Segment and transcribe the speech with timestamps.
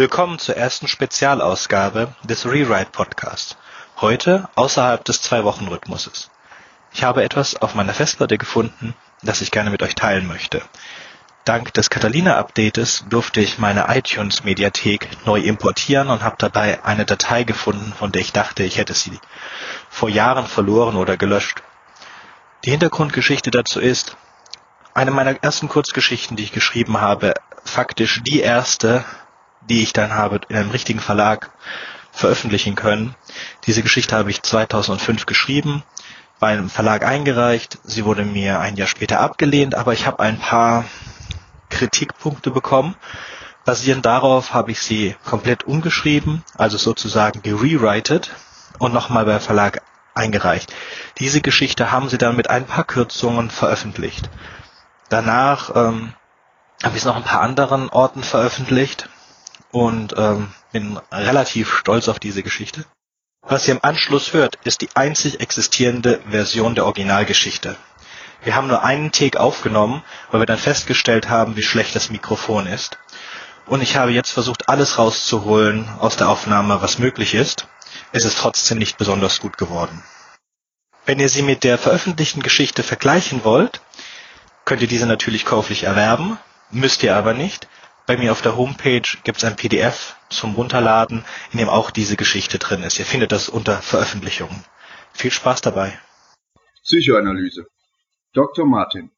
[0.00, 3.58] Willkommen zur ersten Spezialausgabe des Rewrite Podcasts.
[4.00, 6.30] Heute außerhalb des Zwei-Wochen-Rhythmuses.
[6.90, 10.62] Ich habe etwas auf meiner Festplatte gefunden, das ich gerne mit euch teilen möchte.
[11.44, 17.92] Dank des Catalina-Updates durfte ich meine iTunes-Mediathek neu importieren und habe dabei eine Datei gefunden,
[17.92, 19.20] von der ich dachte, ich hätte sie
[19.90, 21.62] vor Jahren verloren oder gelöscht.
[22.64, 24.16] Die Hintergrundgeschichte dazu ist,
[24.94, 29.04] eine meiner ersten Kurzgeschichten, die ich geschrieben habe, faktisch die erste,
[29.68, 31.50] die ich dann habe in einem richtigen Verlag
[32.12, 33.14] veröffentlichen können.
[33.66, 35.82] Diese Geschichte habe ich 2005 geschrieben,
[36.38, 37.78] bei einem Verlag eingereicht.
[37.84, 40.84] Sie wurde mir ein Jahr später abgelehnt, aber ich habe ein paar
[41.68, 42.96] Kritikpunkte bekommen.
[43.64, 48.30] Basierend darauf habe ich sie komplett umgeschrieben, also sozusagen gerewritet
[48.78, 49.82] und nochmal bei Verlag
[50.14, 50.74] eingereicht.
[51.18, 54.30] Diese Geschichte haben sie dann mit ein paar Kürzungen veröffentlicht.
[55.10, 56.14] Danach ähm,
[56.82, 59.08] habe ich es noch ein paar anderen Orten veröffentlicht
[59.72, 62.84] und ähm, bin relativ stolz auf diese Geschichte.
[63.42, 67.76] Was ihr im Anschluss hört, ist die einzig existierende Version der Originalgeschichte.
[68.42, 72.66] Wir haben nur einen Take aufgenommen, weil wir dann festgestellt haben, wie schlecht das Mikrofon
[72.66, 72.98] ist.
[73.66, 77.66] Und ich habe jetzt versucht, alles rauszuholen aus der Aufnahme, was möglich ist.
[78.12, 80.02] Es ist trotzdem nicht besonders gut geworden.
[81.06, 83.80] Wenn ihr sie mit der veröffentlichten Geschichte vergleichen wollt,
[84.64, 86.38] könnt ihr diese natürlich käuflich erwerben,
[86.70, 87.68] müsst ihr aber nicht.
[88.06, 92.16] Bei mir auf der Homepage gibt es ein PDF zum Runterladen, in dem auch diese
[92.16, 92.98] Geschichte drin ist.
[92.98, 94.64] Ihr findet das unter Veröffentlichungen.
[95.12, 95.98] Viel Spaß dabei.
[96.82, 97.66] Psychoanalyse.
[98.32, 98.66] Dr.
[98.66, 99.10] Martin.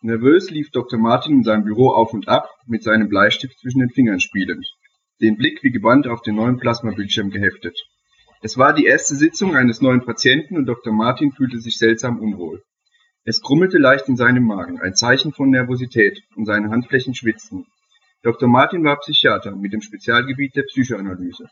[0.00, 0.98] Nervös lief Dr.
[0.98, 4.64] Martin in seinem Büro auf und ab, mit seinem Bleistift zwischen den Fingern spielend,
[5.20, 7.76] den Blick wie gebannt auf den neuen Plasmabildschirm geheftet.
[8.40, 10.92] Es war die erste Sitzung eines neuen Patienten und Dr.
[10.92, 12.62] Martin fühlte sich seltsam unwohl.
[13.24, 17.66] Es krummelte leicht in seinem Magen, ein Zeichen von Nervosität, und seine Handflächen schwitzten.
[18.28, 18.46] Dr.
[18.46, 21.48] Martin war Psychiater mit dem Spezialgebiet der Psychoanalyse.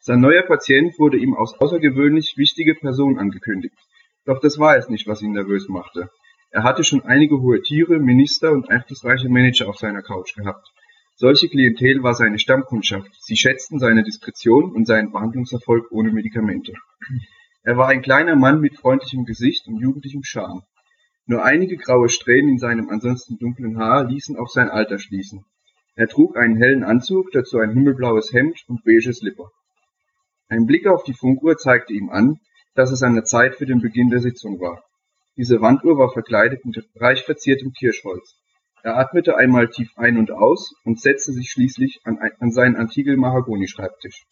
[0.00, 3.76] Sein neuer Patient wurde ihm als außergewöhnlich wichtige Person angekündigt.
[4.24, 6.08] Doch das war es nicht, was ihn nervös machte.
[6.48, 10.66] Er hatte schon einige hohe Tiere, Minister und einflussreiche Manager auf seiner Couch gehabt.
[11.16, 13.10] Solche Klientel war seine Stammkundschaft.
[13.20, 16.72] Sie schätzten seine Diskretion und seinen Behandlungserfolg ohne Medikamente.
[17.62, 20.62] Er war ein kleiner Mann mit freundlichem Gesicht und jugendlichem Charme.
[21.26, 25.44] Nur einige graue Strähnen in seinem ansonsten dunklen Haar ließen auf sein Alter schließen.
[25.96, 29.50] Er trug einen hellen Anzug, dazu ein himmelblaues Hemd und beige Slipper.
[30.48, 32.38] Ein Blick auf die Funkuhr zeigte ihm an,
[32.74, 34.84] dass es an der Zeit für den Beginn der Sitzung war.
[35.38, 38.36] Diese Wanduhr war verkleidet mit reich verziertem Kirschholz.
[38.82, 43.18] Er atmete einmal tief ein und aus und setzte sich schließlich an, an seinen antiken
[43.18, 44.26] Mahagoni-Schreibtisch.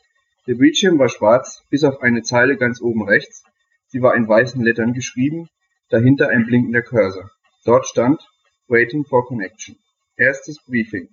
[0.46, 3.42] Der Bildschirm war schwarz, bis auf eine Zeile ganz oben rechts.
[3.86, 5.48] Sie war in weißen Lettern geschrieben,
[5.88, 7.31] dahinter ein blinkender Cursor.
[7.64, 8.22] Dort stand
[8.69, 9.76] Waiting for Connection.
[10.16, 11.08] Erstes Briefing.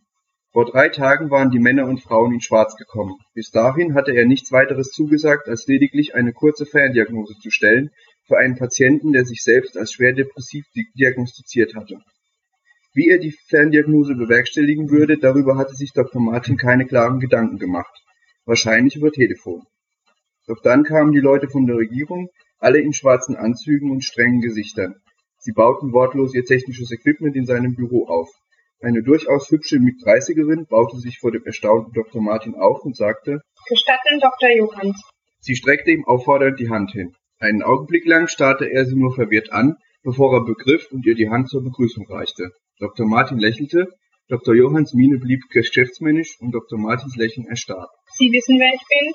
[0.54, 3.16] Vor drei Tagen waren die Männer und Frauen in Schwarz gekommen.
[3.34, 7.92] Bis dahin hatte er nichts weiteres zugesagt, als lediglich eine kurze Ferndiagnose zu stellen
[8.28, 10.66] für einen Patienten, der sich selbst als schwer depressiv
[10.98, 12.02] diagnostiziert hatte.
[12.94, 16.22] Wie er die Ferndiagnose bewerkstelligen würde, darüber hatte sich Dr.
[16.22, 18.04] Martin keine klaren Gedanken gemacht.
[18.46, 19.64] Wahrscheinlich über Telefon.
[20.48, 22.28] Doch dann kamen die Leute von der Regierung,
[22.60, 24.96] alle in schwarzen Anzügen und strengen Gesichtern.
[25.38, 28.30] Sie bauten wortlos ihr technisches Equipment in seinem Büro auf.
[28.84, 32.20] Eine durchaus hübsche Mit-30erin baute sich vor dem erstaunten Dr.
[32.20, 34.50] Martin auf und sagte, Gestatten, Dr.
[34.50, 35.00] Johanns.
[35.40, 37.14] Sie streckte ihm auffordernd die Hand hin.
[37.38, 41.30] Einen Augenblick lang starrte er sie nur verwirrt an, bevor er begriff und ihr die
[41.30, 42.50] Hand zur Begrüßung reichte.
[42.80, 43.06] Dr.
[43.06, 43.88] Martin lächelte,
[44.30, 44.56] Dr.
[44.56, 46.80] Johanns Miene blieb geschäftsmännisch und Dr.
[46.80, 47.90] Martins Lächeln erstarb.
[48.18, 49.14] Sie wissen, wer ich bin?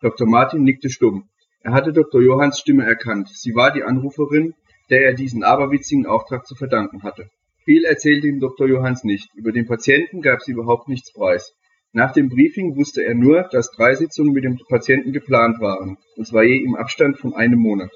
[0.00, 0.26] Dr.
[0.26, 1.28] Martin nickte stumm.
[1.60, 2.22] Er hatte Dr.
[2.22, 3.28] Johanns Stimme erkannt.
[3.28, 4.54] Sie war die Anruferin,
[4.88, 7.28] der er diesen aberwitzigen Auftrag zu verdanken hatte.
[7.64, 8.68] Viel erzählte ihm Dr.
[8.68, 9.28] Johanns nicht.
[9.34, 11.54] Über den Patienten gab sie überhaupt nichts preis.
[11.92, 16.26] Nach dem Briefing wusste er nur, dass drei Sitzungen mit dem Patienten geplant waren, und
[16.26, 17.90] zwar je im Abstand von einem Monat.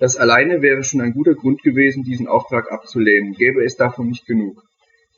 [0.00, 4.26] Das alleine wäre schon ein guter Grund gewesen, diesen Auftrag abzulehnen, gäbe es davon nicht
[4.26, 4.62] genug.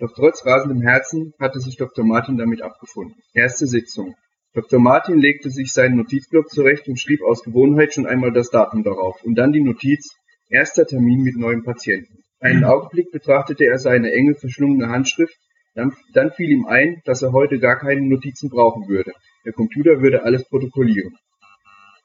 [0.01, 2.05] Doch trotz rasendem Herzen hatte sich Dr.
[2.05, 3.15] Martin damit abgefunden.
[3.33, 4.17] Erste Sitzung.
[4.53, 4.81] Dr.
[4.81, 9.23] Martin legte sich seinen Notizblock zurecht und schrieb aus Gewohnheit schon einmal das Datum darauf
[9.25, 10.17] und dann die Notiz
[10.51, 12.24] Erster Termin mit neuem Patienten.
[12.41, 15.37] Einen Augenblick betrachtete er seine enge, verschlungene Handschrift,
[15.75, 19.13] dann, dann fiel ihm ein, dass er heute gar keine Notizen brauchen würde.
[19.45, 21.17] Der Computer würde alles protokollieren.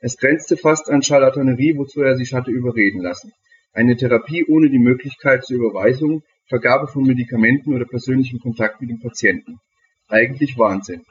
[0.02, 3.32] Es grenzte fast an Charlatanerie, wozu er sich hatte überreden lassen.
[3.74, 9.00] Eine Therapie ohne die Möglichkeit zur Überweisung, Vergabe von Medikamenten oder persönlichem Kontakt mit dem
[9.00, 9.60] Patienten.
[10.08, 11.04] Eigentlich Wahnsinn.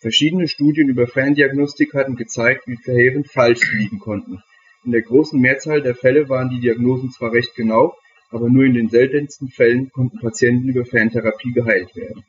[0.00, 4.40] Verschiedene Studien über Ferndiagnostik hatten gezeigt, wie verheerend falsch liegen konnten.
[4.84, 7.94] In der großen Mehrzahl der Fälle waren die Diagnosen zwar recht genau,
[8.30, 12.24] aber nur in den seltensten Fällen konnten Patienten über Ferntherapie geheilt werden.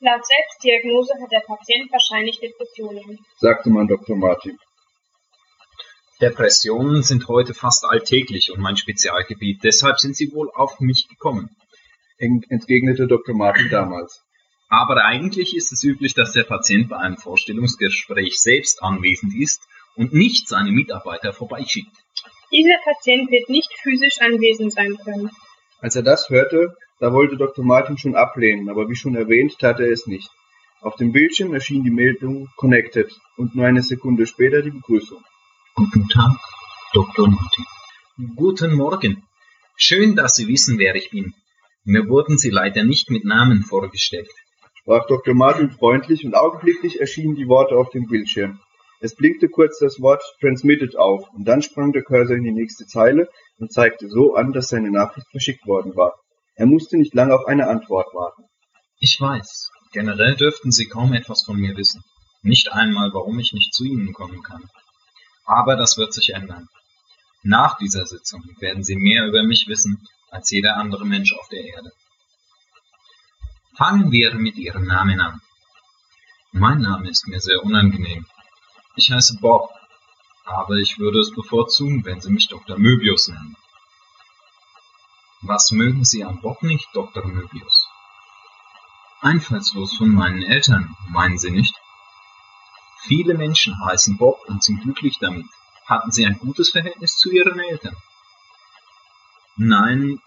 [0.00, 3.18] Laut Selbstdiagnose hat der Patient wahrscheinlich Depressionen.
[3.38, 4.16] sagte man Dr.
[4.16, 4.56] Martin.
[6.20, 11.48] Depressionen sind heute fast alltäglich und mein Spezialgebiet, deshalb sind Sie wohl auf mich gekommen.
[12.18, 13.34] Ent- entgegnete Dr.
[13.34, 14.22] Martin damals.
[14.68, 19.62] Aber eigentlich ist es üblich, dass der Patient bei einem Vorstellungsgespräch selbst anwesend ist
[19.96, 21.90] und nicht seine Mitarbeiter vorbeischickt.
[22.52, 25.30] Dieser Patient wird nicht physisch anwesend sein können.
[25.80, 27.64] Als er das hörte, da wollte Dr.
[27.64, 30.28] Martin schon ablehnen, aber wie schon erwähnt, tat er es nicht.
[30.80, 35.22] Auf dem Bildschirm erschien die Meldung Connected und nur eine Sekunde später die Begrüßung.
[35.74, 36.36] Guten Tag,
[36.92, 37.28] Dr.
[37.28, 37.64] Martin.
[38.34, 39.22] Guten Morgen.
[39.76, 41.34] Schön, dass Sie wissen, wer ich bin.
[41.84, 44.28] Mir wurden Sie leider nicht mit Namen vorgestellt.
[44.74, 45.34] sprach Dr.
[45.34, 48.58] Martin freundlich und augenblicklich erschienen die Worte auf dem Bildschirm.
[49.02, 52.86] Es blinkte kurz das Wort Transmitted auf und dann sprang der Cursor in die nächste
[52.86, 56.14] Zeile und zeigte so an, dass seine Nachricht verschickt worden war.
[56.54, 58.44] Er musste nicht lange auf eine Antwort warten.
[58.98, 59.70] Ich weiß.
[59.92, 62.04] Generell dürften Sie kaum etwas von mir wissen.
[62.42, 64.68] Nicht einmal, warum ich nicht zu Ihnen kommen kann.
[65.46, 66.68] Aber das wird sich ändern.
[67.42, 71.64] Nach dieser Sitzung werden Sie mehr über mich wissen als jeder andere Mensch auf der
[71.64, 71.90] Erde.
[73.76, 75.40] Fangen wir mit Ihrem Namen an.
[76.52, 78.26] Mein Name ist mir sehr unangenehm.
[79.00, 79.70] Ich heiße Bob,
[80.44, 82.76] aber ich würde es bevorzugen, wenn Sie mich Dr.
[82.76, 83.56] Möbius nennen.
[85.40, 87.24] Was mögen Sie an Bob nicht, Dr.
[87.24, 87.88] Möbius?
[89.22, 91.74] Einfallslos von meinen Eltern, meinen Sie nicht?
[92.98, 95.46] Viele Menschen heißen Bob und sind glücklich damit.
[95.86, 97.96] Hatten Sie ein gutes Verhältnis zu Ihren Eltern?
[99.56, 100.20] Nein,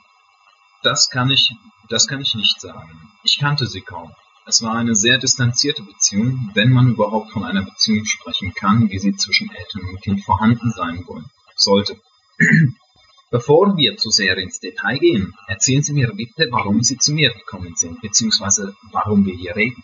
[0.81, 1.53] das kann ich,
[1.89, 3.11] das kann ich nicht sagen.
[3.21, 4.15] Ich kannte sie kaum.
[4.45, 8.99] Es war eine sehr distanzierte Beziehung, wenn man überhaupt von einer Beziehung sprechen kann, wie
[8.99, 11.25] sie zwischen Eltern und Kind vorhanden sein wollen,
[11.55, 11.95] sollte.
[13.31, 17.33] Bevor wir zu sehr ins Detail gehen, erzählen Sie mir bitte, warum Sie zu mir
[17.33, 19.81] gekommen sind, beziehungsweise warum wir hier reden.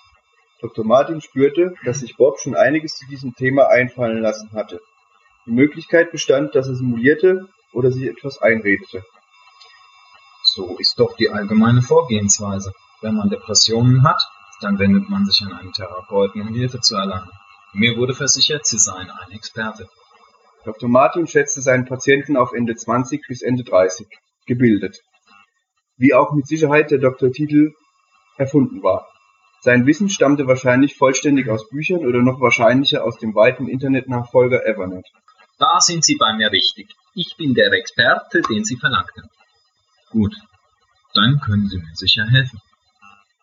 [0.62, 0.86] Dr.
[0.86, 4.82] Martin spürte, dass sich Bob schon einiges zu diesem Thema einfallen lassen hatte.
[5.46, 9.06] Die Möglichkeit bestand, dass er simulierte oder sich etwas einredete.
[10.44, 12.74] So ist doch die allgemeine Vorgehensweise.
[13.02, 14.22] Wenn man Depressionen hat,
[14.62, 17.30] dann wendet man sich an einen Therapeuten, um Hilfe zu erlangen.
[17.74, 19.88] Mir wurde versichert, Sie seien ein Experte.
[20.66, 20.90] Dr.
[20.90, 24.08] Martin schätzte seinen Patienten auf Ende 20 bis Ende 30,
[24.46, 25.00] gebildet.
[25.98, 27.74] Wie auch mit Sicherheit der Doktortitel
[28.38, 29.08] erfunden war.
[29.62, 35.06] Sein Wissen stammte wahrscheinlich vollständig aus Büchern oder noch wahrscheinlicher aus dem weiten Internetnachfolger Evernet.
[35.58, 36.96] Da sind Sie bei mir richtig.
[37.14, 39.30] Ich bin der Experte, den Sie verlangten.
[40.12, 40.34] Gut,
[41.14, 42.60] dann können Sie mir sicher helfen.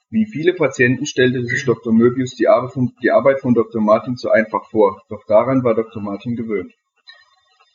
[0.08, 1.93] Wie viele Patienten stellte sich Dr.
[1.93, 3.82] Möbius die Arbeit, von, Dr.
[3.82, 6.00] Martin zu einfach vor, doch daran war Dr.
[6.00, 6.73] Martin gewöhnt.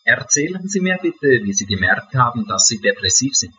[0.05, 3.53] Erzählen Sie mir bitte, wie Sie gemerkt haben, dass Sie depressiv sind.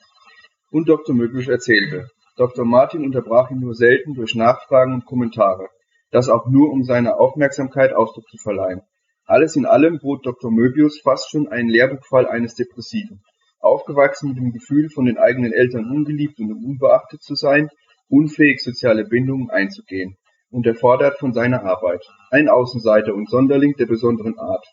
[0.70, 1.14] Und Dr.
[1.14, 2.08] Möbius erzählte.
[2.36, 2.64] Dr.
[2.64, 5.68] Martin unterbrach ihn nur selten durch Nachfragen und Kommentare,
[6.10, 8.80] das auch nur um seiner Aufmerksamkeit Ausdruck zu verleihen.
[9.26, 10.50] Alles in allem bot Dr.
[10.50, 13.22] Möbius fast schon einen Lehrbuchfall eines Depressiven.
[13.60, 17.68] Aufgewachsen mit dem Gefühl, von den eigenen Eltern ungeliebt und unbeachtet zu sein,
[18.12, 20.16] unfähig soziale Bindungen einzugehen
[20.50, 22.04] und erfordert von seiner Arbeit.
[22.30, 24.64] Ein Außenseiter und Sonderling der besonderen Art.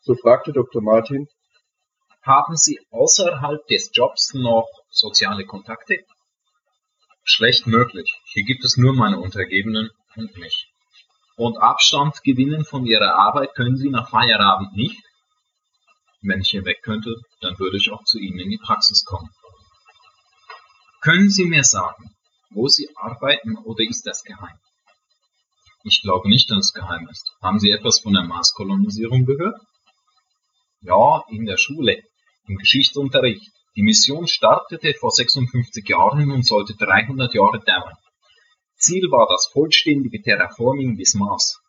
[0.00, 0.82] So fragte Dr.
[0.82, 1.28] Martin,
[2.22, 5.98] Haben Sie außerhalb des Jobs noch soziale Kontakte?
[7.22, 8.10] Schlecht möglich.
[8.32, 10.66] Hier gibt es nur meine Untergebenen und mich.
[11.36, 15.02] Und Abstand gewinnen von Ihrer Arbeit können Sie nach Feierabend nicht?
[16.22, 19.28] Wenn ich hier weg könnte, dann würde ich auch zu Ihnen in die Praxis kommen.
[21.02, 22.15] Können Sie mir sagen,
[22.56, 24.58] wo Sie arbeiten oder ist das geheim?
[25.84, 27.30] Ich glaube nicht, dass es geheim ist.
[27.42, 29.60] Haben Sie etwas von der Marskolonisierung gehört?
[30.80, 32.02] Ja, in der Schule,
[32.48, 33.52] im Geschichtsunterricht.
[33.76, 37.94] Die Mission startete vor 56 Jahren und sollte 300 Jahre dauern.
[38.78, 41.60] Ziel war das vollständige Terraforming des Mars.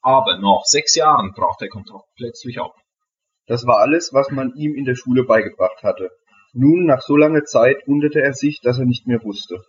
[0.00, 2.72] Aber nach sechs Jahren brach der Kontakt plötzlich ab.
[3.48, 6.10] das war alles, was man ihm in der Schule beigebracht hatte.
[6.52, 9.64] Nun, nach so langer Zeit, wunderte er sich, dass er nicht mehr wusste.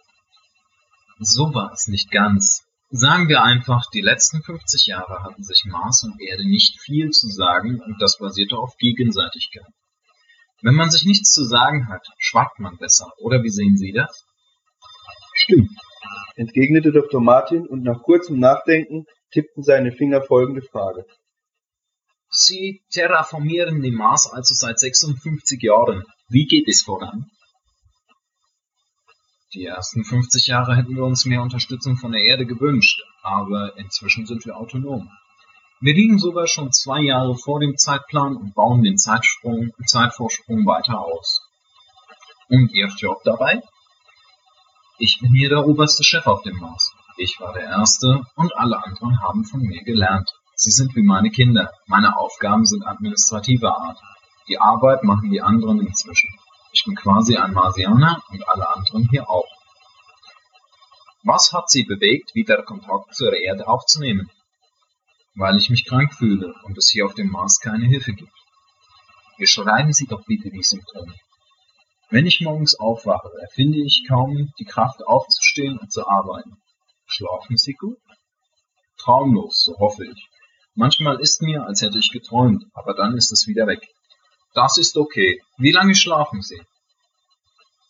[1.19, 2.63] So war es nicht ganz.
[2.89, 7.27] Sagen wir einfach, die letzten 50 Jahre hatten sich Mars und Erde nicht viel zu
[7.27, 9.67] sagen und das basierte auf Gegenseitigkeit.
[10.61, 14.25] Wenn man sich nichts zu sagen hat, schweigt man besser, oder wie sehen Sie das?
[15.33, 15.69] Stimmt,
[16.35, 17.21] entgegnete Dr.
[17.21, 21.05] Martin und nach kurzem Nachdenken tippten seine Finger folgende Frage.
[22.29, 26.03] Sie terraformieren den Mars also seit 56 Jahren.
[26.29, 27.29] Wie geht es voran?
[29.53, 34.25] Die ersten 50 Jahre hätten wir uns mehr Unterstützung von der Erde gewünscht, aber inzwischen
[34.25, 35.09] sind wir autonom.
[35.79, 40.99] Wir liegen sogar schon zwei Jahre vor dem Zeitplan und bauen den Zeitsprung, Zeitvorsprung weiter
[40.99, 41.47] aus.
[42.49, 43.61] Und Ihr Job dabei?
[44.97, 46.91] Ich bin hier der oberste Chef auf dem Mars.
[47.15, 50.29] Ich war der Erste und alle anderen haben von mir gelernt.
[50.55, 51.71] Sie sind wie meine Kinder.
[51.85, 53.99] Meine Aufgaben sind administrativer Art.
[54.49, 56.29] Die Arbeit machen die anderen inzwischen.
[56.77, 59.47] Ich bin quasi ein Marsianer und alle anderen hier auch.
[61.23, 64.29] Was hat Sie bewegt, wieder Kontakt zur Erde aufzunehmen?
[65.33, 68.31] Weil ich mich krank fühle und es hier auf dem Mars keine Hilfe gibt.
[69.39, 71.15] Beschreiben Sie doch bitte die Symptome.
[72.11, 76.61] Wenn ich morgens aufwache, erfinde ich kaum die Kraft aufzustehen und zu arbeiten.
[77.07, 77.97] Schlafen Sie gut?
[78.99, 80.29] Traumlos, so hoffe ich.
[80.75, 83.81] Manchmal ist mir, als hätte ich geträumt, aber dann ist es wieder weg.
[84.57, 85.39] Das ist okay.
[85.59, 86.59] Wie lange schlafen Sie?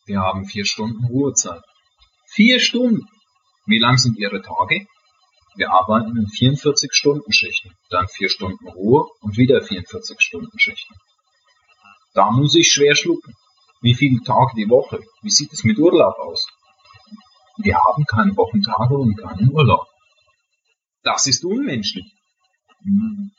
[0.06, 1.62] Wir haben vier Stunden Ruhezeit.
[2.26, 3.08] Vier Stunden?
[3.68, 4.86] Wie lang sind Ihre Tage?
[5.56, 10.94] Wir arbeiten in 44 Stunden Schichten, dann vier Stunden Ruhe und wieder 44 Stunden Schichten.
[12.14, 13.34] Da muss ich schwer schlucken.
[13.80, 15.00] Wie viele Tage die Woche?
[15.22, 16.48] Wie sieht es mit Urlaub aus?
[17.60, 19.88] Wir haben keine Wochentage und keinen Urlaub.
[21.04, 22.12] Das ist unmenschlich.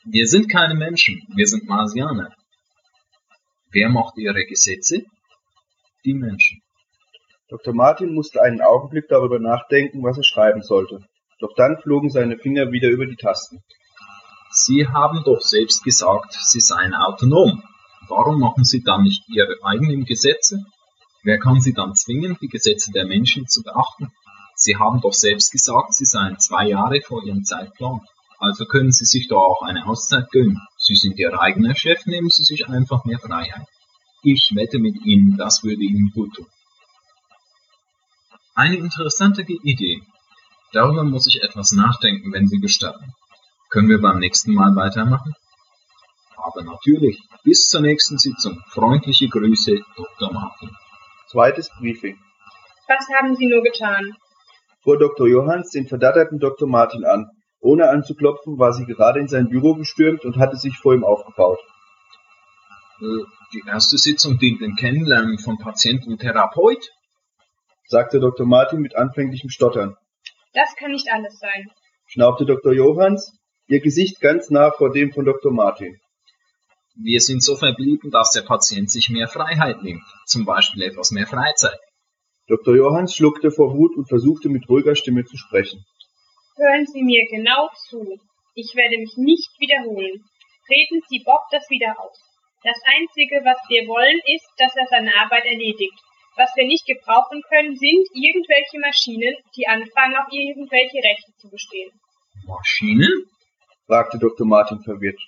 [0.05, 2.33] Wir sind keine Menschen, wir sind Marsianer.
[3.71, 5.03] Wer macht ihre Gesetze?
[6.03, 6.61] Die Menschen.
[7.49, 7.73] Dr.
[7.73, 11.05] Martin musste einen Augenblick darüber nachdenken, was er schreiben sollte.
[11.39, 13.61] Doch dann flogen seine Finger wieder über die Tasten.
[14.51, 17.63] Sie haben doch selbst gesagt, Sie seien autonom.
[18.07, 20.65] Warum machen Sie dann nicht Ihre eigenen Gesetze?
[21.23, 24.11] Wer kann Sie dann zwingen, die Gesetze der Menschen zu beachten?
[24.55, 27.99] Sie haben doch selbst gesagt, Sie seien zwei Jahre vor Ihrem Zeitplan.
[28.39, 30.59] Also können Sie sich doch auch eine Auszeit gönnen.
[30.89, 33.67] Sie sind Ihr eigener Chef, nehmen Sie sich einfach mehr Freiheit.
[34.23, 36.47] Ich wette mit Ihnen, das würde Ihnen gut tun.
[38.55, 40.01] Eine interessante Idee.
[40.73, 43.13] Darüber muss ich etwas nachdenken, wenn Sie gestatten.
[43.69, 45.35] Können wir beim nächsten Mal weitermachen?
[46.37, 47.21] Aber natürlich.
[47.43, 48.59] Bis zur nächsten Sitzung.
[48.69, 50.33] Freundliche Grüße, Dr.
[50.33, 50.71] Martin.
[51.27, 52.17] Zweites Briefing.
[52.87, 54.17] Was haben Sie nur getan?
[54.81, 55.27] Fuhr Dr.
[55.27, 56.67] Johanns den verdatterten Dr.
[56.67, 57.29] Martin an.
[57.61, 61.59] Ohne anzuklopfen, war sie gerade in sein Büro gestürmt und hatte sich vor ihm aufgebaut.
[63.01, 63.23] Äh,
[63.53, 66.89] Die erste Sitzung dient dem Kennenlernen von Patient und Therapeut.
[67.87, 68.45] sagte Dr.
[68.45, 69.97] Martin mit anfänglichem Stottern.
[70.53, 71.69] Das kann nicht alles sein.
[72.05, 72.73] Schnaubte Dr.
[72.73, 73.33] Johanns,
[73.67, 75.51] ihr Gesicht ganz nah vor dem von Dr.
[75.51, 75.99] Martin.
[76.95, 81.27] Wir sind so verblieben, dass der Patient sich mehr Freiheit nimmt, zum Beispiel etwas mehr
[81.27, 81.79] Freizeit.
[82.47, 82.75] Dr.
[82.75, 85.85] Johanns schluckte vor Wut und versuchte mit ruhiger Stimme zu sprechen.
[86.59, 88.19] Hören Sie mir genau zu.
[88.53, 90.27] Ich werde mich nicht wiederholen.
[90.67, 92.19] Treten Sie Bob das wieder aus.
[92.63, 95.95] Das Einzige, was wir wollen, ist, dass er seine Arbeit erledigt.
[96.35, 101.95] Was wir nicht gebrauchen können, sind irgendwelche Maschinen, die anfangen, auf irgendwelche Rechte zu bestehen.
[102.43, 103.31] Maschinen?
[103.87, 104.45] fragte Dr.
[104.45, 105.19] Martin verwirrt.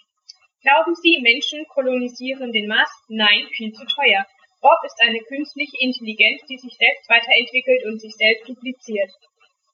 [0.61, 2.91] Glauben Sie, Menschen kolonisieren den Mars?
[3.07, 4.27] Nein, viel zu teuer.
[4.59, 9.11] Bob ist eine künstliche Intelligenz, die sich selbst weiterentwickelt und sich selbst dupliziert.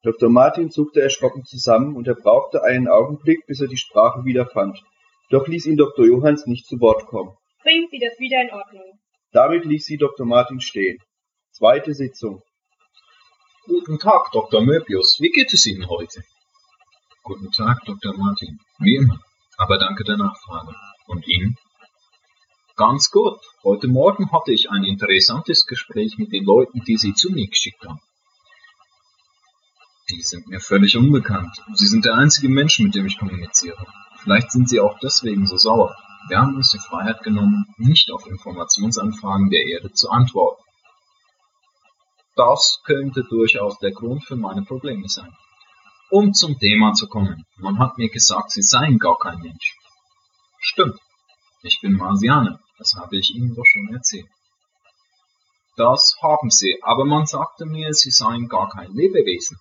[0.08, 0.30] Dr.
[0.30, 4.82] Martin zuckte erschrocken zusammen und er brauchte einen Augenblick, bis er die Sprache wiederfand.
[5.30, 6.06] Doch ließ ihn Dr.
[6.06, 7.36] Johanns nicht zu Wort kommen.
[7.62, 9.00] Bringen Sie das wieder in Ordnung.
[9.34, 10.26] Damit ließ sie Dr.
[10.26, 10.98] Martin stehen.
[11.52, 12.42] Zweite Sitzung.
[13.66, 14.62] Guten Tag, Dr.
[14.62, 15.18] Möbius.
[15.20, 16.24] Wie geht es Ihnen heute?
[17.24, 18.18] Guten Tag, Dr.
[18.18, 18.60] Martin.
[18.80, 19.20] Wie immer.
[19.58, 20.74] Aber danke der Nachfrage.
[21.08, 21.58] Und Ihnen?
[22.78, 23.42] Ganz gut.
[23.62, 27.84] Heute Morgen hatte ich ein interessantes Gespräch mit den Leuten, die Sie zu mir geschickt
[27.86, 28.00] haben.
[30.10, 31.58] Die sind mir völlig unbekannt.
[31.74, 33.86] Sie sind der einzige Mensch, mit dem ich kommuniziere.
[34.20, 35.94] Vielleicht sind Sie auch deswegen so sauer.
[36.30, 40.64] Wir haben uns die Freiheit genommen, nicht auf Informationsanfragen der Erde zu antworten.
[42.38, 45.36] Das könnte durchaus der Grund für meine Probleme sein.
[46.10, 49.76] Um zum Thema zu kommen, man hat mir gesagt, Sie seien gar kein Mensch.
[50.60, 50.98] Stimmt.
[51.64, 54.30] Ich bin Marsianer, das habe ich Ihnen doch schon erzählt.
[55.76, 59.58] Das haben Sie, aber man sagte mir, Sie seien gar kein Lebewesen.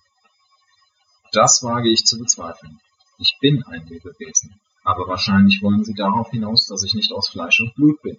[1.37, 2.79] Das wage ich zu bezweifeln.
[3.19, 7.59] Ich bin ein Lebewesen, aber wahrscheinlich wollen Sie darauf hinaus, dass ich nicht aus Fleisch
[7.61, 8.17] und Blut bin.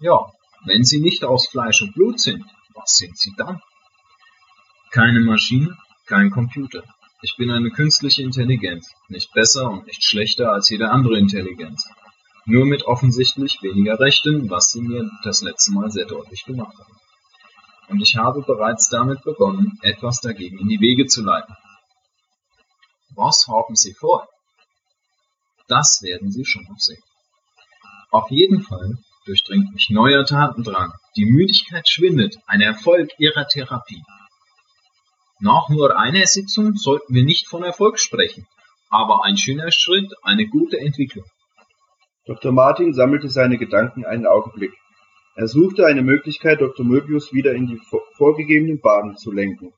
[0.00, 0.32] Ja,
[0.64, 3.60] wenn Sie nicht aus Fleisch und Blut sind, was sind Sie dann?
[4.90, 6.82] Keine Maschine, kein Computer.
[7.22, 11.88] Ich bin eine künstliche Intelligenz, nicht besser und nicht schlechter als jede andere Intelligenz.
[12.46, 16.96] Nur mit offensichtlich weniger Rechten, was Sie mir das letzte Mal sehr deutlich gemacht haben.
[17.90, 21.54] Und ich habe bereits damit begonnen, etwas dagegen in die Wege zu leiten.
[23.16, 24.28] Was haben Sie vor?
[25.66, 27.02] Das werden Sie schon noch sehen.
[28.12, 28.94] Auf jeden Fall
[29.26, 30.92] durchdringt mich neuer Tatendrang.
[31.16, 34.02] Die Müdigkeit schwindet, ein Erfolg Ihrer Therapie.
[35.40, 38.46] Nach nur einer Sitzung sollten wir nicht von Erfolg sprechen,
[38.88, 41.26] aber ein schöner Schritt, eine gute Entwicklung.
[42.26, 42.52] Dr.
[42.52, 44.72] Martin sammelte seine Gedanken einen Augenblick.
[45.36, 46.84] Er suchte eine Möglichkeit, Dr.
[46.84, 49.72] Möbius wieder in die vor- vorgegebenen Bahnen zu lenken.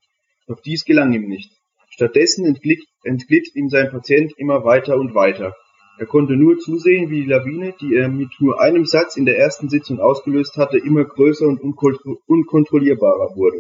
[0.49, 1.51] Doch dies gelang ihm nicht.
[1.91, 5.55] Stattdessen entglitt, entglitt ihm sein Patient immer weiter und weiter.
[5.99, 9.39] Er konnte nur zusehen, wie die Lawine, die er mit nur einem Satz in der
[9.39, 13.59] ersten Sitzung ausgelöst hatte, immer größer und unkontrollierbarer wurde.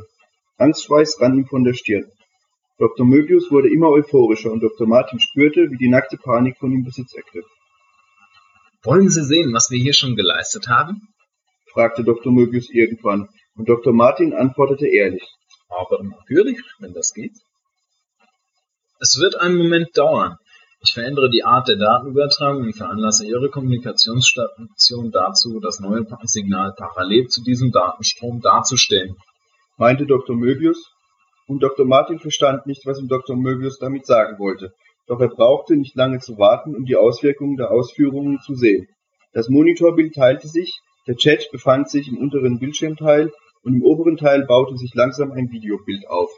[0.57, 2.11] Angstschweiß rann ihm von der Stirn.
[2.79, 3.07] Dr.
[3.07, 4.89] Möbius wurde immer euphorischer und Dr.
[4.89, 7.45] Martin spürte, wie die nackte Panik von ihm Besitz ergriff.
[8.83, 11.03] Wollen Sie sehen, was wir hier schon geleistet haben?
[11.73, 12.33] Fragte Dr.
[12.33, 13.93] Möbius irgendwann, und Dr.
[13.93, 15.23] Martin antwortete ehrlich.
[15.69, 17.37] Aber natürlich, wenn das geht.
[19.01, 20.37] Es wird einen Moment dauern.
[20.85, 27.29] Ich verändere die Art der Datenübertragung und veranlasse Ihre Kommunikationsstation dazu, das neue Signal parallel
[27.29, 29.17] zu diesem Datenstrom darzustellen,
[29.77, 30.35] meinte Dr.
[30.35, 30.91] Möbius,
[31.47, 31.87] und Dr.
[31.87, 33.37] Martin verstand nicht, was ihm Dr.
[33.37, 34.73] Möbius damit sagen wollte.
[35.07, 38.87] Doch er brauchte nicht lange zu warten, um die Auswirkungen der Ausführungen zu sehen.
[39.33, 43.33] Das Monitorbild teilte sich, der Chat befand sich im unteren Bildschirmteil
[43.63, 46.31] und im oberen Teil baute sich langsam ein Videobild auf.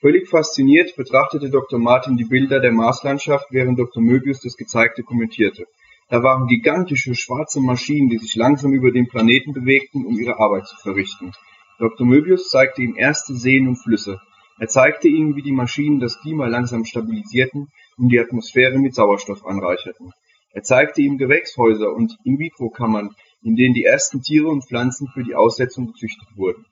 [0.00, 1.78] Völlig fasziniert betrachtete Dr.
[1.78, 4.02] Martin die Bilder der Marslandschaft, während Dr.
[4.02, 5.66] Möbius das Gezeigte kommentierte.
[6.08, 10.66] Da waren gigantische schwarze Maschinen, die sich langsam über den Planeten bewegten, um ihre Arbeit
[10.66, 11.32] zu verrichten.
[11.78, 12.06] Dr.
[12.06, 14.20] Möbius zeigte ihm erste Seen und Flüsse.
[14.58, 19.46] Er zeigte ihm, wie die Maschinen das Klima langsam stabilisierten und die Atmosphäre mit Sauerstoff
[19.46, 20.12] anreicherten.
[20.50, 25.34] Er zeigte ihm Gewächshäuser und In-vitro-Kammern, in denen die ersten Tiere und Pflanzen für die
[25.34, 26.64] Aussetzung gezüchtet wurden.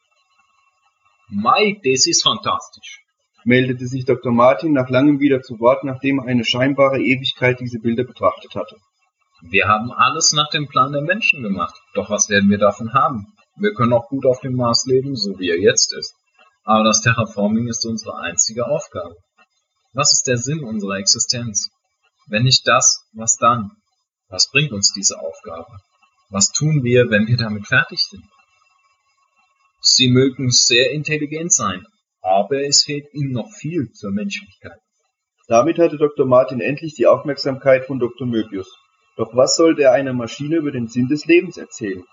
[1.28, 3.00] Mai, das ist fantastisch,
[3.44, 4.32] meldete sich Dr.
[4.32, 8.76] Martin nach langem wieder zu Wort, nachdem er eine scheinbare Ewigkeit diese Bilder betrachtet hatte.
[9.42, 11.74] Wir haben alles nach dem Plan der Menschen gemacht.
[11.94, 13.26] Doch was werden wir davon haben?
[13.56, 16.14] Wir können auch gut auf dem Mars leben, so wie er jetzt ist.
[16.64, 19.16] Aber das Terraforming ist unsere einzige Aufgabe.
[19.94, 21.70] Was ist der Sinn unserer Existenz?
[22.28, 23.70] Wenn nicht das, was dann?
[24.28, 25.80] Was bringt uns diese Aufgabe?
[26.30, 28.24] Was tun wir, wenn wir damit fertig sind?
[29.82, 31.84] Sie mögen sehr intelligent sein,
[32.22, 34.78] aber es fehlt ihnen noch viel zur Menschlichkeit.
[35.48, 36.26] Damit hatte Dr.
[36.26, 38.28] Martin endlich die Aufmerksamkeit von Dr.
[38.28, 38.72] Möbius.
[39.16, 42.04] Doch was sollte er einer Maschine über den Sinn des Lebens erzählen?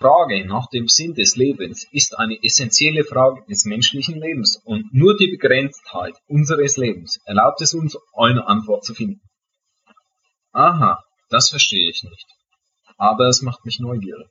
[0.00, 5.16] Frage nach dem Sinn des Lebens ist eine essentielle Frage des menschlichen Lebens und nur
[5.16, 9.20] die Begrenztheit unseres Lebens erlaubt es uns, eine Antwort zu finden.
[10.52, 12.35] Aha, das verstehe ich nicht.
[12.96, 14.28] Aber es macht mich neugierig.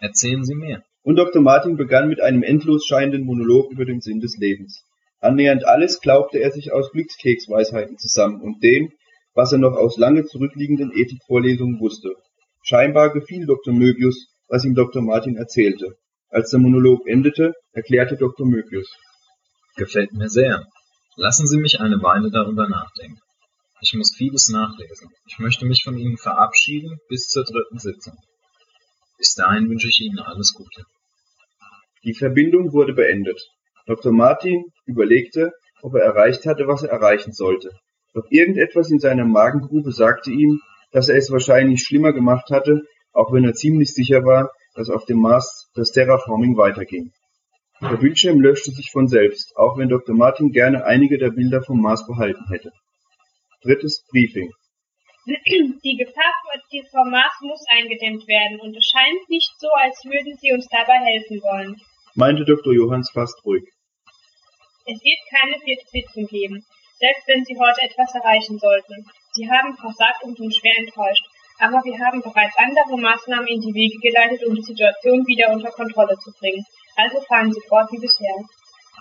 [0.00, 0.82] Erzählen Sie mehr.
[1.02, 1.42] Und Dr.
[1.42, 4.84] Martin begann mit einem endlos scheinenden Monolog über den Sinn des Lebens.
[5.20, 8.92] Annähernd alles glaubte er sich aus Glückskeksweisheiten zusammen und dem,
[9.34, 12.14] was er noch aus lange zurückliegenden Ethikvorlesungen wusste.
[12.62, 13.72] Scheinbar gefiel Dr.
[13.72, 15.02] Möbius was ihm Dr.
[15.02, 15.96] Martin erzählte.
[16.30, 18.46] Als der Monolog endete, erklärte Dr.
[18.46, 18.88] Möbius.
[19.76, 20.64] Gefällt mir sehr.
[21.16, 23.20] Lassen Sie mich eine Weile darüber nachdenken.
[23.82, 25.10] Ich muss vieles nachlesen.
[25.26, 28.14] Ich möchte mich von Ihnen verabschieden bis zur dritten Sitzung.
[29.18, 30.84] Bis dahin wünsche ich Ihnen alles Gute.
[32.02, 33.38] Die Verbindung wurde beendet.
[33.86, 34.12] Dr.
[34.12, 37.70] Martin überlegte, ob er erreicht hatte, was er erreichen sollte.
[38.14, 40.60] Doch irgendetwas in seiner Magengrube sagte ihm,
[40.90, 45.04] dass er es wahrscheinlich schlimmer gemacht hatte, auch wenn er ziemlich sicher war, dass auf
[45.04, 47.12] dem Mars das Terraforming weiterging.
[47.82, 50.16] Der Bildschirm löschte sich von selbst, auch wenn Dr.
[50.16, 52.72] Martin gerne einige der Bilder vom Mars behalten hätte.
[53.66, 54.52] Drittes Briefing.
[55.26, 56.32] Die Gefahr
[56.92, 61.02] vom Mars muss eingedämmt werden und es scheint nicht so, als würden Sie uns dabei
[61.02, 61.76] helfen wollen,
[62.14, 62.72] meinte Dr.
[62.72, 63.64] Johanns fast ruhig.
[64.86, 66.64] Es wird keine vierte Sitzung geben,
[67.00, 69.04] selbst wenn Sie heute etwas erreichen sollten.
[69.32, 71.26] Sie haben versagt und sind schwer enttäuscht.
[71.58, 75.70] Aber wir haben bereits andere Maßnahmen in die Wege geleitet, um die Situation wieder unter
[75.70, 76.64] Kontrolle zu bringen.
[76.96, 78.36] Also fahren Sie fort wie bisher.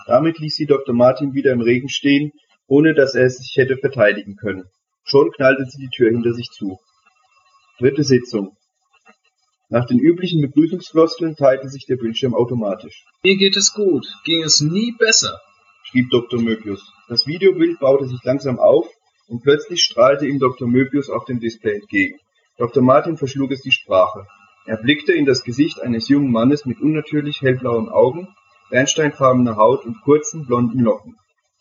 [0.07, 0.95] Damit ließ sie Dr.
[0.95, 2.31] Martin wieder im Regen stehen,
[2.67, 4.65] ohne dass er sich hätte verteidigen können.
[5.03, 6.79] Schon knallte sie die Tür hinter sich zu.
[7.79, 8.55] Dritte Sitzung.
[9.69, 13.03] Nach den üblichen Begrüßungsfloskeln teilte sich der Bildschirm automatisch.
[13.23, 14.05] Mir geht es gut.
[14.23, 15.39] Ging es nie besser,
[15.83, 16.41] schrieb Dr.
[16.41, 16.91] Möbius.
[17.07, 18.87] Das Videobild baute sich langsam auf
[19.27, 20.67] und plötzlich strahlte ihm Dr.
[20.67, 22.19] Möbius auf dem Display entgegen.
[22.57, 22.83] Dr.
[22.83, 24.27] Martin verschlug es die Sprache.
[24.65, 28.27] Er blickte in das Gesicht eines jungen Mannes mit unnatürlich hellblauen Augen,
[28.69, 31.15] bernsteinfarbener Haut und kurzen, blonden Locken.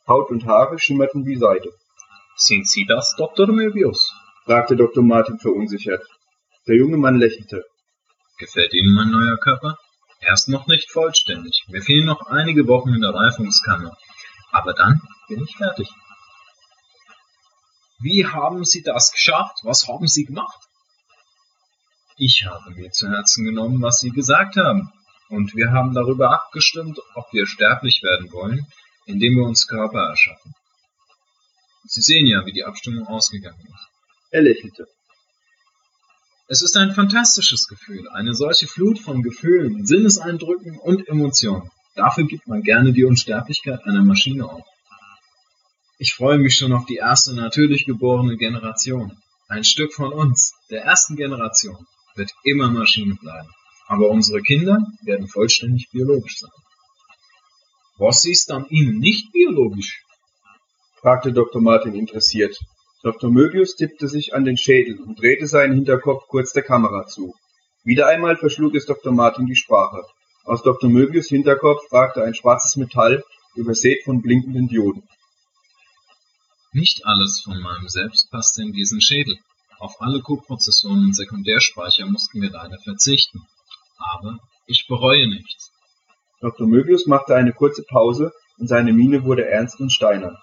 [0.07, 1.71] Haut und Haare schimmerten wie Seide.
[2.37, 3.47] Sind Sie das, Dr.
[3.47, 4.12] Möbius?
[4.45, 5.03] fragte Dr.
[5.03, 6.05] Martin verunsichert.
[6.67, 7.64] Der junge Mann lächelte.
[8.38, 9.79] Gefällt Ihnen mein neuer Körper?
[10.21, 11.64] Er ist noch nicht vollständig.
[11.69, 13.97] Mir fehlen noch einige Wochen in der Reifungskammer.
[14.51, 15.88] Aber dann bin ich fertig.
[18.01, 19.59] Wie haben Sie das geschafft?
[19.62, 20.59] Was haben Sie gemacht?
[22.17, 24.93] Ich habe mir zu Herzen genommen, was Sie gesagt haben,
[25.31, 28.67] und wir haben darüber abgestimmt, ob wir sterblich werden wollen,
[29.07, 30.55] indem wir uns Körper erschaffen.
[31.87, 33.88] Sie sehen ja, wie die Abstimmung ausgegangen ist.
[34.31, 34.87] Er lächelte.
[36.47, 41.71] Es ist ein fantastisches Gefühl, eine solche Flut von Gefühlen, Sinneseindrücken und Emotionen.
[41.95, 44.64] Dafür gibt man gerne die Unsterblichkeit einer Maschine auf.
[45.99, 49.17] Ich freue mich schon auf die erste natürlich geborene Generation.
[49.49, 51.87] Ein Stück von uns, der ersten Generation,
[52.17, 53.49] wird immer Maschine bleiben.
[53.87, 56.51] Aber unsere Kinder werden vollständig biologisch sein.
[57.96, 60.02] Was ist an ihnen nicht biologisch?
[61.00, 61.62] fragte Dr.
[61.62, 62.59] Martin interessiert.
[63.04, 63.30] Dr.
[63.30, 67.35] Möbius tippte sich an den Schädel und drehte seinen Hinterkopf kurz der Kamera zu.
[67.85, 69.12] Wieder einmal verschlug es Dr.
[69.12, 70.02] Martin die Sprache.
[70.44, 70.90] Aus Dr.
[70.90, 73.22] Möbius Hinterkopf ragte ein schwarzes Metall,
[73.54, 75.07] übersät von blinkenden Dioden.
[76.72, 79.37] Nicht alles von meinem Selbst passte in diesen Schädel.
[79.78, 83.46] Auf alle Co-Prozessoren und Sekundärspeicher mussten wir leider verzichten.
[83.98, 85.74] Aber ich bereue nichts.
[86.44, 86.66] Dr.
[86.66, 90.37] Möbius machte eine kurze Pause und seine Miene wurde ernst und steinern.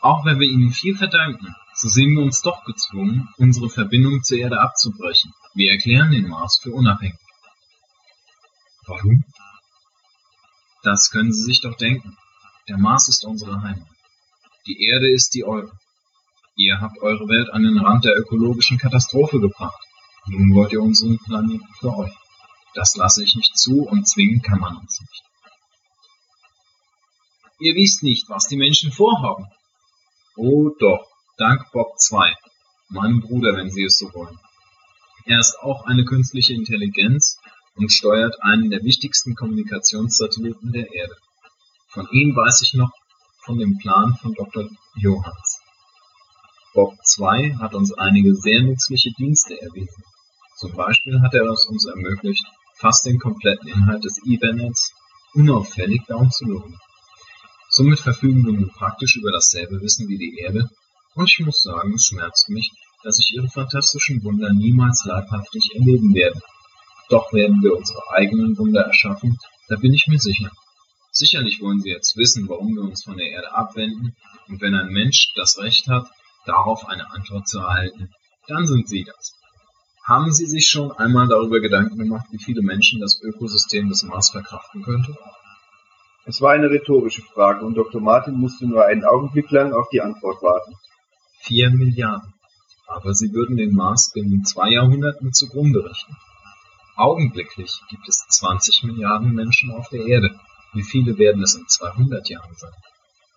[0.00, 4.38] Auch wenn wir ihnen viel verdanken, so sehen wir uns doch gezwungen, unsere Verbindung zur
[4.38, 5.32] Erde abzubrechen.
[5.54, 7.18] Wir erklären den Mars für unabhängig.
[8.86, 9.24] Warum?
[10.84, 12.16] Das können Sie sich doch denken.
[12.68, 13.88] Der Mars ist unsere Heimat.
[14.68, 15.72] Die Erde ist die eure.
[16.54, 19.82] Ihr habt eure Welt an den Rand der ökologischen Katastrophe gebracht.
[20.26, 22.14] Nun wollt ihr unseren Planeten für euch.
[22.78, 25.22] Das lasse ich nicht zu und zwingen kann man uns nicht.
[27.58, 29.46] Ihr wisst nicht, was die Menschen vorhaben.
[30.36, 31.04] Oh doch,
[31.38, 32.32] dank Bob 2,
[32.90, 34.38] meinem Bruder, wenn Sie es so wollen.
[35.24, 37.38] Er ist auch eine künstliche Intelligenz
[37.74, 41.16] und steuert einen der wichtigsten Kommunikationssatelliten der Erde.
[41.88, 42.92] Von ihm weiß ich noch
[43.44, 44.70] von dem Plan von Dr.
[44.94, 45.60] Johanns.
[46.74, 50.04] Bob 2 hat uns einige sehr nützliche Dienste erwiesen.
[50.58, 52.46] Zum Beispiel hat er es uns ermöglicht,
[52.80, 54.92] fast den kompletten Inhalt des Ethernets
[55.34, 56.78] unauffällig downzuladen.
[57.70, 60.68] Somit verfügen wir nun praktisch über dasselbe Wissen wie die Erde,
[61.14, 62.70] und ich muss sagen, es schmerzt mich,
[63.02, 66.40] dass ich ihre fantastischen Wunder niemals leibhaftig erleben werde.
[67.08, 69.38] Doch werden wir unsere eigenen Wunder erschaffen,
[69.68, 70.50] da bin ich mir sicher.
[71.10, 74.14] Sicherlich wollen Sie jetzt wissen, warum wir uns von der Erde abwenden,
[74.46, 76.06] und wenn ein Mensch das Recht hat,
[76.46, 78.10] darauf eine Antwort zu erhalten,
[78.46, 79.34] dann sind Sie das.
[80.08, 84.30] Haben Sie sich schon einmal darüber Gedanken gemacht, wie viele Menschen das Ökosystem des Mars
[84.30, 85.14] verkraften könnte?
[86.24, 88.00] Es war eine rhetorische Frage und Dr.
[88.00, 90.72] Martin musste nur einen Augenblick lang auf die Antwort warten.
[91.40, 92.32] Vier Milliarden.
[92.86, 96.16] Aber sie würden den Mars binnen zwei Jahrhunderten zugrunde richten.
[96.96, 100.40] Augenblicklich gibt es 20 Milliarden Menschen auf der Erde.
[100.72, 102.72] Wie viele werden es in 200 Jahren sein?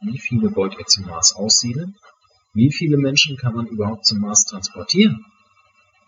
[0.03, 1.97] Wie viele wollt ihr zum Mars aussiedeln?
[2.53, 5.25] Wie viele Menschen kann man überhaupt zum Mars transportieren?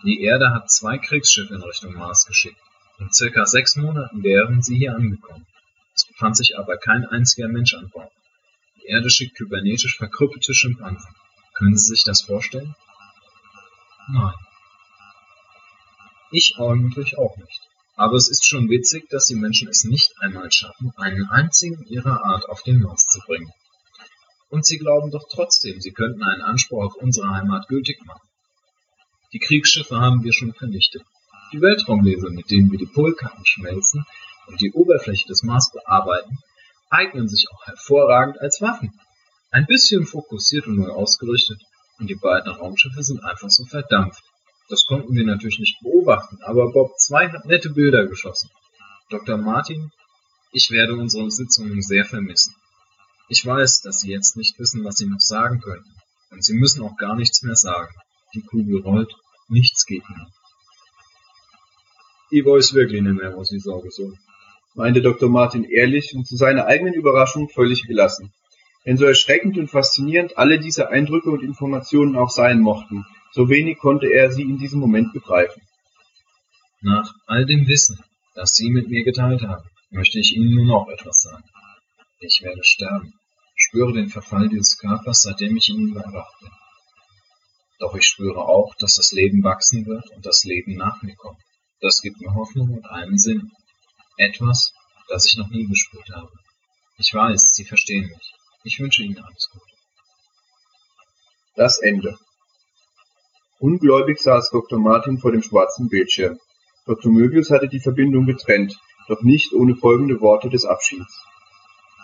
[0.04, 2.60] Die Erde hat zwei Kriegsschiffe in Richtung Mars geschickt.
[3.00, 5.48] In circa sechs Monaten wären sie hier angekommen.
[5.96, 8.12] Es befand sich aber kein einziger Mensch an Bord.
[8.78, 11.16] Die Erde schickt kybernetisch verkrüppelte Schimpansen.
[11.54, 12.76] Können Sie sich das vorstellen?
[14.10, 14.34] Nein.
[16.32, 17.62] Ich eigentlich auch nicht.
[17.96, 22.26] Aber es ist schon witzig, dass die Menschen es nicht einmal schaffen, einen einzigen ihrer
[22.26, 23.52] Art auf den Mars zu bringen.
[24.50, 28.28] Und sie glauben doch trotzdem, sie könnten einen Anspruch auf unsere Heimat gültig machen.
[29.34, 31.02] Die Kriegsschiffe haben wir schon vernichtet.
[31.52, 34.06] Die Weltraumlaser, mit denen wir die Polkappen schmelzen
[34.48, 36.38] und die Oberfläche des Mars bearbeiten,
[36.92, 38.94] eignen sich auch hervorragend als Waffen.
[39.50, 41.60] Ein bisschen fokussiert und neu ausgerichtet,
[41.98, 44.24] und die beiden Raumschiffe sind einfach so verdampft.
[44.70, 48.50] Das konnten wir natürlich nicht beobachten, aber Bob 2 hat nette Bilder geschossen.
[49.10, 49.38] Dr.
[49.38, 49.92] Martin,
[50.52, 52.56] ich werde unsere Sitzungen sehr vermissen.
[53.30, 55.92] Ich weiß, dass Sie jetzt nicht wissen, was Sie noch sagen könnten.
[56.30, 57.94] Und Sie müssen auch gar nichts mehr sagen.
[58.34, 59.14] Die Kugel rollt,
[59.50, 60.28] nichts geht mehr.
[62.32, 64.18] Ich weiß wirklich nicht mehr, was ich sagen soll,
[64.76, 65.30] meinte Dr.
[65.30, 68.34] Martin ehrlich und zu seiner eigenen Überraschung völlig gelassen.
[68.86, 73.78] Denn so erschreckend und faszinierend alle diese Eindrücke und Informationen auch sein mochten, so wenig
[73.78, 75.62] konnte er sie in diesem Moment begreifen.
[76.82, 78.04] Nach all dem Wissen,
[78.36, 81.44] das Sie mit mir geteilt haben, möchte ich Ihnen nur noch etwas sagen.
[82.20, 83.14] Ich werde sterben.
[83.56, 86.50] Ich spüre den Verfall dieses Körpers, seitdem ich in ihm erwacht bin.
[87.80, 91.40] Doch ich spüre auch, dass das Leben wachsen wird und das Leben nach mir kommt.
[91.82, 93.52] Das gibt mir Hoffnung und einen Sinn.
[94.18, 94.72] Etwas,
[95.10, 96.32] das ich noch nie gespürt habe.
[96.98, 98.32] Ich weiß, Sie verstehen mich.
[98.64, 99.76] Ich wünsche Ihnen alles Gute.
[101.56, 102.18] Das Ende.
[103.60, 104.80] Ungläubig saß Dr.
[104.80, 106.40] Martin vor dem schwarzen Bildschirm.
[106.86, 107.12] Dr.
[107.12, 111.22] Möbius hatte die Verbindung getrennt, doch nicht ohne folgende Worte des Abschieds.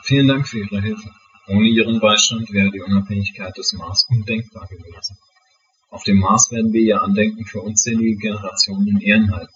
[0.04, 1.10] Vielen Dank für Ihre Hilfe.
[1.48, 5.18] Ohne Ihren Beistand wäre die Unabhängigkeit des Mars undenkbar gewesen.
[5.92, 9.54] Auf dem Mars werden wir Ihr Andenken für unzählige Generationen in Ehren halten.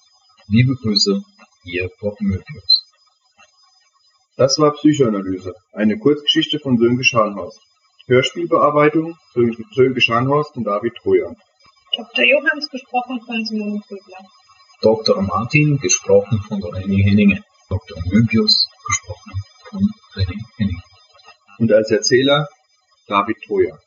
[0.48, 1.22] Liebe Grüße,
[1.65, 2.86] Ihr Bob Möbius.
[4.36, 7.60] Das war Psychoanalyse, eine Kurzgeschichte von Sönke Scharnhorst.
[8.08, 9.15] Hörspielbearbeitung
[9.76, 11.36] Sönke Scharnhorst und David Trojan.
[11.96, 12.26] Dr.
[12.26, 14.28] Johanns gesprochen von Simone Vögler.
[14.82, 15.22] Dr.
[15.22, 17.43] Martin gesprochen von René Henninge.
[17.69, 17.98] Dr.
[18.12, 19.34] Möbius gesprochen
[19.69, 19.82] von
[20.15, 20.82] René Henninge.
[21.60, 22.48] Und als Erzähler
[23.08, 23.78] David Troja